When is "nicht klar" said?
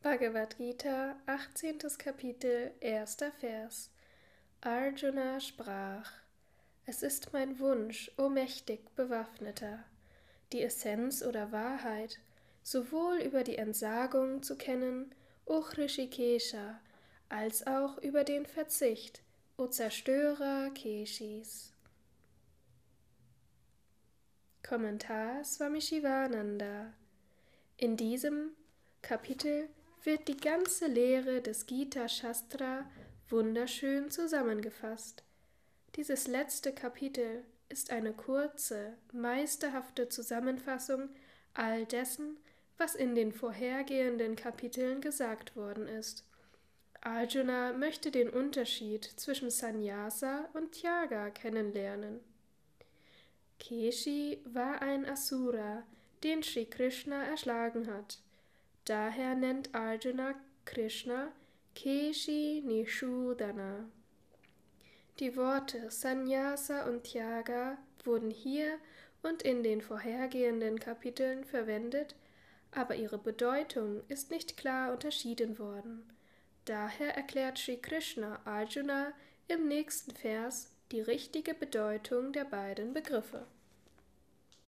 74.30-74.92